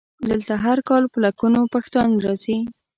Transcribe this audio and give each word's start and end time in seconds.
دلته 0.29 0.53
هر 0.65 0.77
کال 0.89 1.03
په 1.11 1.17
لکونو 1.25 1.59
پښتانه 1.73 2.15
راځي. 2.25 2.57